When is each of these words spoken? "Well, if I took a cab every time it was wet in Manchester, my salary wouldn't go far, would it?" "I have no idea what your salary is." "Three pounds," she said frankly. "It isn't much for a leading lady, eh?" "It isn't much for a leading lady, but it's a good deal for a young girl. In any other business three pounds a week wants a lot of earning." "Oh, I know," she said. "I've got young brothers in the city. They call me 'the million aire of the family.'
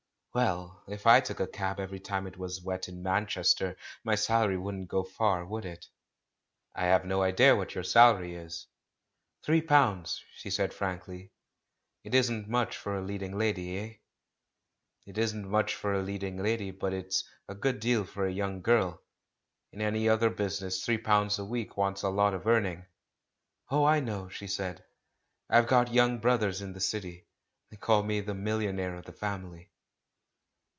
"Well, 0.33 0.81
if 0.87 1.05
I 1.07 1.19
took 1.19 1.41
a 1.41 1.45
cab 1.47 1.77
every 1.77 1.99
time 1.99 2.25
it 2.25 2.37
was 2.37 2.61
wet 2.63 2.87
in 2.87 3.03
Manchester, 3.03 3.75
my 4.01 4.15
salary 4.15 4.57
wouldn't 4.57 4.87
go 4.87 5.03
far, 5.03 5.45
would 5.45 5.65
it?" 5.65 5.87
"I 6.73 6.85
have 6.85 7.03
no 7.03 7.21
idea 7.21 7.53
what 7.53 7.75
your 7.75 7.83
salary 7.83 8.35
is." 8.35 8.65
"Three 9.43 9.61
pounds," 9.61 10.23
she 10.35 10.49
said 10.49 10.73
frankly. 10.73 11.33
"It 12.05 12.15
isn't 12.15 12.47
much 12.47 12.77
for 12.77 12.95
a 12.95 13.01
leading 13.03 13.37
lady, 13.37 13.77
eh?" 13.77 13.93
"It 15.05 15.17
isn't 15.17 15.51
much 15.51 15.75
for 15.75 15.93
a 15.93 16.01
leading 16.01 16.41
lady, 16.41 16.71
but 16.71 16.93
it's 16.93 17.25
a 17.49 17.53
good 17.53 17.81
deal 17.81 18.05
for 18.05 18.25
a 18.25 18.31
young 18.31 18.61
girl. 18.61 19.01
In 19.73 19.81
any 19.81 20.07
other 20.07 20.29
business 20.29 20.85
three 20.85 20.97
pounds 20.97 21.39
a 21.39 21.43
week 21.43 21.75
wants 21.75 22.03
a 22.03 22.09
lot 22.09 22.33
of 22.33 22.47
earning." 22.47 22.85
"Oh, 23.69 23.83
I 23.83 23.99
know," 23.99 24.29
she 24.29 24.47
said. 24.47 24.85
"I've 25.49 25.67
got 25.67 25.93
young 25.93 26.19
brothers 26.19 26.61
in 26.61 26.71
the 26.71 26.79
city. 26.79 27.27
They 27.69 27.75
call 27.75 28.01
me 28.03 28.21
'the 28.21 28.33
million 28.33 28.79
aire 28.79 28.95
of 28.95 29.03
the 29.03 29.11
family.' 29.11 29.67